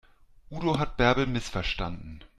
Udo 0.49 0.79
hat 0.79 0.97
Bärbel 0.97 1.27
missverstanden. 1.27 2.23